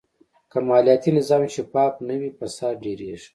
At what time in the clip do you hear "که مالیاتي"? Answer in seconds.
0.51-1.09